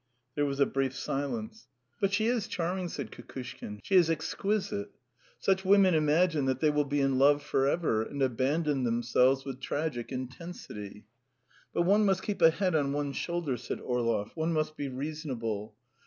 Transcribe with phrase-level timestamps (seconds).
[0.33, 1.67] There was a brief silence.
[1.99, 3.81] "But she is charming," said Kukushkin.
[3.83, 4.89] "She is exquisite.
[5.37, 9.59] Such women imagine that they will be in love for ever, and abandon themselves with
[9.59, 11.05] tragic intensity."
[11.71, 15.75] "But one must keep a head on one's shoulders," said Orlov; "one must be reasonable.